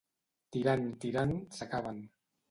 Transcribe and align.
Tirant, 0.55 0.87
tirant, 1.03 1.33
s'acaben. 1.59 2.01